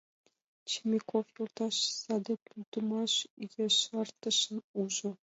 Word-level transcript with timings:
Чемеков 0.69 1.25
йолташ 1.35 1.75
саде 2.01 2.33
кӱлдымаш 2.47 3.13
ешартышым 3.65 4.57
ужо. 4.81 5.09